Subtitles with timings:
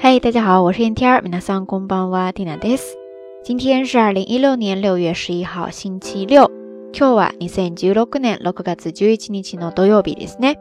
[0.00, 2.96] 嗨，大家好，我是 NTR，皆さんこんばんは、ティナです。
[3.42, 6.50] 今天是二零一六年六月十一号，星期六。
[6.92, 10.56] 今日は二千十六年六月十一日の土曜日ですね。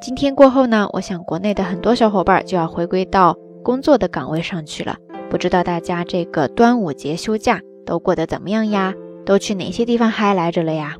[0.00, 4.96] 今天过后呢，我想国内的很多小伙伴就要回归到工作的岗位上去了。
[5.28, 8.94] 不知道大家这个端午节休假都过得怎么样呀？
[9.24, 10.96] 都去哪些地方嗨来着了呀？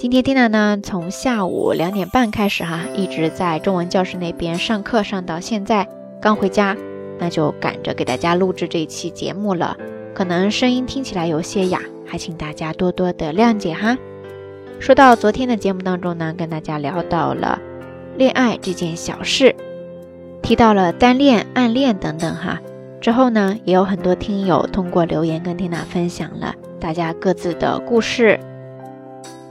[0.00, 5.88] 今天 Tina 呢，从下午两点半开始哈，一直在中文教室那边上课，上到现在
[6.22, 6.76] 刚回家，
[7.18, 9.76] 那就赶着给大家录制这一期节目了。
[10.14, 13.98] 可能声音听起来有些哑，还请大家多多的谅解哈。
[14.78, 17.58] 说到昨天的节目当中呢，跟大家聊到了
[18.16, 19.56] 恋爱这件小事，
[20.42, 22.60] 提到了单恋、暗恋等等哈。
[23.00, 28.38] 之后呢，也有很多听友通过留言跟 Tina 分享了大家各自的故事。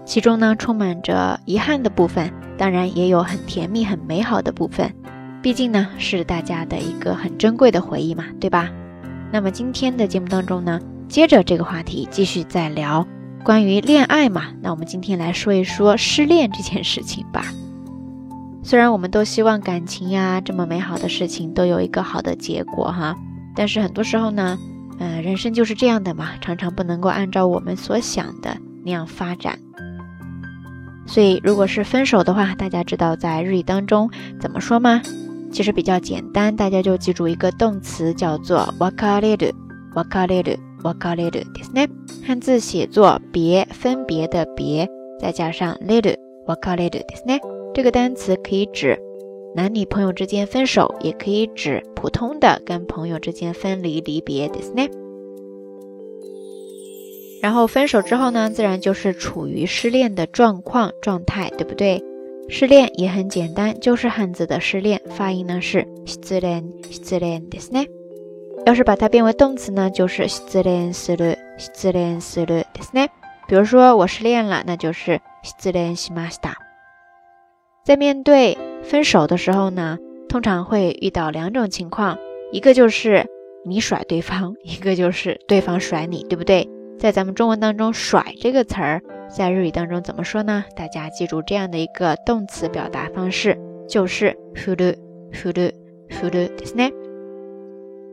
[0.07, 4.95] 其中呢，充满着遗憾的部分，当然也有很甜蜜、很美好的部分。
[5.43, 8.69] 毕竟呢，是大家的一个很珍贵的回忆嘛，对吧？
[9.33, 13.05] 那么今天的节目当中呢，接着这个话题继续再聊
[13.43, 14.43] 关于恋爱嘛。
[14.61, 17.43] 那我们今天来说一说失恋这件事情吧。
[18.63, 23.13] 虽然我们都希望感情呀这么美好的事情都有一个好的结果哈，
[23.57, 24.57] 但是很多时候呢，
[24.99, 29.59] 呃，人生就是这样的嘛，常常不能够按照我们所想的那样发展。
[31.06, 35.02] 所以，如果是分手的话，大家知道在日语当中怎么说吗？
[35.50, 41.88] 其实比较简单，大家就记住一个动词，叫做 wakareru，wakareru，wakareru，ですね。
[42.26, 44.88] 汉字写作别，分别的别，
[45.20, 47.40] 再加上 reru，wakareru，ですね。
[47.74, 48.98] 这个单词可以指
[49.54, 54.88] 男女朋友之间分手，也可以指普通的跟朋友之间分离离别，ですね。
[57.46, 62.02] 然后分手之后呢，自然就是处于失恋的状况状态，对不对？
[62.48, 67.86] 失恋也很简单，就是汉字的失恋，发音呢是失恋，失恋ですね。
[68.66, 73.08] 要是把它变为动词呢，就是失恋する，失恋するですね。
[73.48, 76.52] 比如说我失恋了，那就是失恋しました。
[77.84, 79.98] 在面对分手的时候呢，
[80.28, 82.18] 通常会遇到两种情况，
[82.52, 83.26] 一个就是
[83.64, 86.68] 你甩对方，一个就是对方甩你，对不对？
[86.98, 90.64] 在咱们中文当中，“甩”这个词儿，在日语当中怎么说呢？
[90.76, 94.96] 大家记住这样的一个动词表达方式，就是“ふる
[95.32, 95.72] ふる
[96.08, 96.92] ふる”ですね。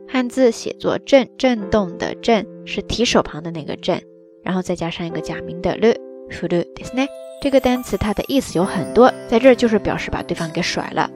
[0.08, 4.02] 汉字写作“震”，震动的“震”是提手旁的那个“震”，
[4.42, 5.94] 然后再加上一个假名的“る”，
[6.28, 7.06] ふるですね。
[7.40, 11.08] 这个单词它的意思有很多，在这儿就是表示把对方给甩了。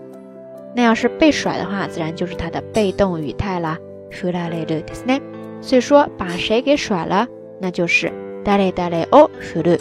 [0.76, 3.78] 那要是被甩的话，自然就是它的被动语态啦，
[4.10, 5.20] ふられるですね。
[5.60, 7.26] 所以说，把谁给甩了？
[7.60, 8.12] 那就是
[8.44, 9.80] ダレダレを振る，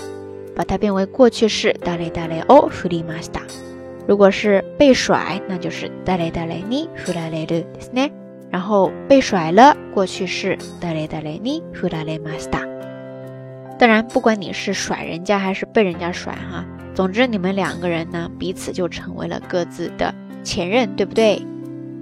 [0.55, 3.41] 把它变为过去式ダレダレを振りました。
[4.07, 8.11] 如果是被甩，那就是ダレダレに振られるですね。
[8.51, 12.59] 然后被甩了，过去式ダレダレに振られました。
[13.79, 16.63] 当然，不管你是甩人家还是被人家甩哈，
[16.93, 20.13] 总之你们两个人呢，彼此就成为了各自的
[20.43, 21.41] 前任，对不对？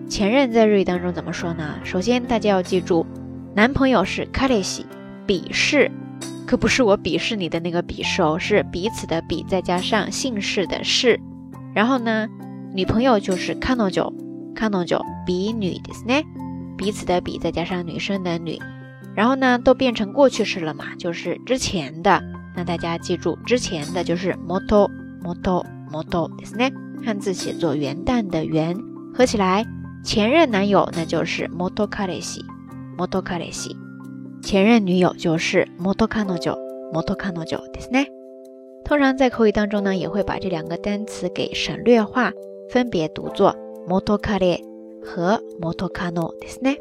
[0.09, 1.76] 前任在日语当中怎么说呢？
[1.86, 3.06] 首先大家要记住，
[3.56, 4.84] 男朋友是カレシ。
[5.28, 5.92] 鄙视，
[6.46, 11.20] 可不是我鄙视你的那个鄙视哦，是彼此的彼再加上姓氏的氏。
[11.74, 12.28] 然后呢，
[12.74, 14.14] 女朋友就是カノジョ，
[14.56, 16.26] カノジョ比女ですね，
[16.78, 18.59] 彼此的彼再加上女生的女。
[19.16, 22.22] 然后呢，都变成过去式了嘛，就是之前的。
[22.56, 24.90] 那大家记住，之前的就是モト
[25.24, 26.74] モトモトですね，
[27.06, 28.78] 汉字写作元旦的元，
[29.14, 29.66] 合起来
[30.04, 32.44] 前任男友那就是モトカレシ，
[32.98, 33.76] モトカレシ。
[34.46, 36.58] 前任女友就是モトカノジョ，
[36.92, 38.08] モトカノジョですね。
[38.84, 42.32] 通常在口语当中呢，也会把这两个单词给省略化，
[42.70, 43.56] 分别读作
[43.88, 44.59] モトカレ
[45.04, 46.78] 和モトカノですね。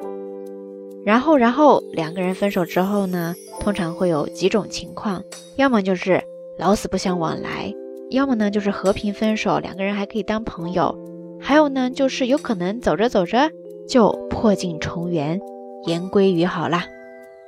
[1.05, 5.23] 然后，然后两个人分手之后呢，通常会有几种情况，
[5.57, 6.23] 要么就是
[6.59, 7.73] 老死不相往来，
[8.11, 10.99] 要么呢就是和平分手，两个人还可以当朋友，
[11.41, 13.51] 还有呢就是有可能走着走着
[13.89, 15.41] 就破镜重圆，
[15.87, 16.85] 言归于好啦。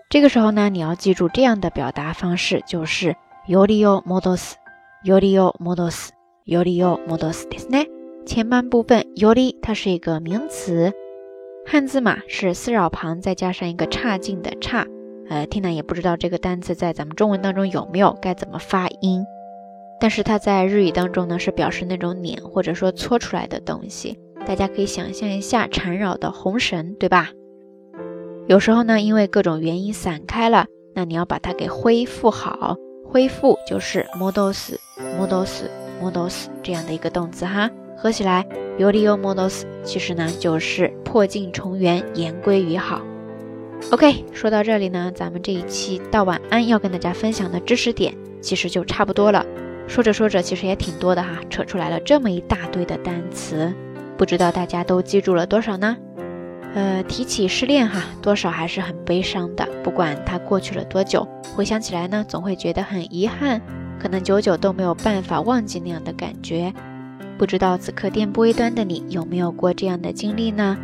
[0.09, 3.17] 这个时候呢，你要记住这样的表达方式，就是
[3.47, 4.57] よりを戻す、
[5.05, 6.13] よりを戻す、
[6.45, 7.89] よりを戻すですね。
[8.27, 10.93] 前半部分より它是一个名词，
[11.67, 14.87] 汉字嘛是四扰旁再加上一个差劲的差。
[15.29, 19.25] 呃，Tina 也不知道这个单词在咱们中文当中有没有，该怎么发音。
[19.99, 24.19] 但是它在日语当中呢，是表示那种碾或者说搓出来的东西。
[24.45, 27.31] 大家可以想象一下缠绕的红绳，对吧？
[28.48, 32.78] 有时候呢，因为各种原因散开了，那你要把它给恢复好。
[33.06, 34.76] 恢复就是 models
[35.20, 35.64] models
[36.02, 37.70] models 这样的一个动词哈。
[37.98, 38.46] 合起来
[38.78, 43.02] yorio modos 其实呢就是破镜重圆，言归于好。
[43.92, 49.46] OK，说到这里呢，咱们这一期道晚安要跟大家分享的知识点其实就差不多了。
[49.88, 53.74] 说着说着，其实也挺多的哈，扯出来了这么一大堆的单词，
[54.18, 55.98] 不知道大家都记住了多少呢？
[56.78, 59.68] 呃，提起失恋哈，多少还是很悲伤的。
[59.84, 63.60] 不管它过去了多久，回想起来呢，总会觉得很遗憾，
[64.00, 66.72] 可能久久都没有办法忘记那样的感觉。
[67.36, 70.78] 不知道此刻电波一端的你有没有过这样的经历呢？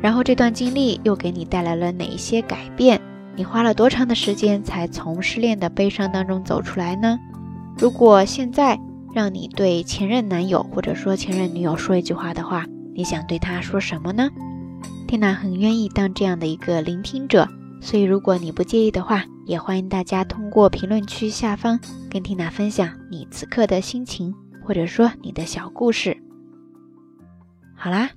[0.00, 3.00] 然后这段经历又给你带来了哪一些改变？
[3.34, 7.18] 你花了多长的时间才从失恋的悲伤当中走出来呢？
[7.76, 8.78] 如果现在
[9.12, 14.30] 让你对前任男友或者说前任女友说一句话的话，你想对他说什么呢？
[15.06, 17.48] 缇娜很愿意当这样的一个聆听者，
[17.80, 21.78] 所以如果你不介意的话，也欢迎大家通过评论区下方
[22.10, 24.34] 跟缇娜分享你此刻的心情，
[24.64, 26.16] 或者说你的小故事。
[27.74, 28.10] 好啦，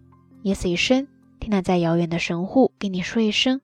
[0.44, 1.08] 夜色已深，
[1.40, 3.60] 缇娜在遥远的神户跟你说一声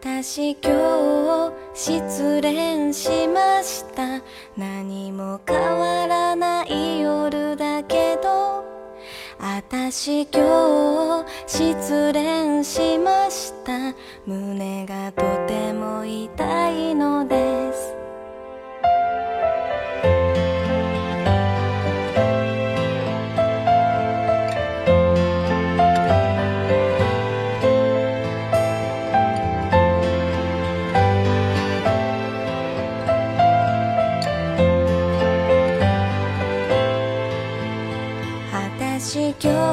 [0.00, 4.22] 私今日失恋しました。
[4.56, 8.64] 何も変わらない夜だけど。
[9.38, 13.94] 私今日失恋しました。
[14.26, 16.81] 胸がとても痛い
[39.12, 39.71] 私今日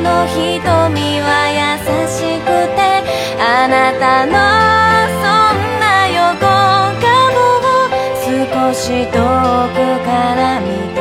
[0.00, 1.62] の瞳は優
[2.08, 2.80] しくて
[3.40, 4.32] あなたの
[5.20, 6.40] そんな横
[7.02, 7.06] 顔
[7.60, 7.88] を
[8.22, 9.16] 少し遠く
[10.04, 10.96] から見て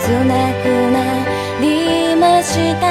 [0.00, 0.32] 切な
[0.62, 0.96] くな
[1.60, 1.64] り
[2.16, 2.82] ました。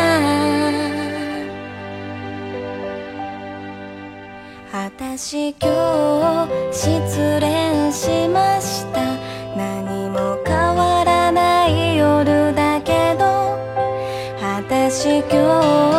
[4.74, 5.68] 私今
[6.48, 9.02] 日失恋しました。
[15.34, 15.91] you